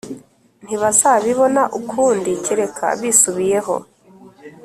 [0.65, 3.75] ntibazabibona ukundi kereka bisubiyeho